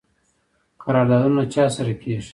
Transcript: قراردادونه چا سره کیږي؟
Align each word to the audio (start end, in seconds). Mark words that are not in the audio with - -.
قراردادونه 0.81 1.43
چا 1.53 1.63
سره 1.75 1.93
کیږي؟ 2.01 2.29